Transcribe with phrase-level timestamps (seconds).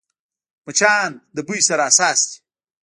[0.65, 2.37] مچان د بوی سره حساس دي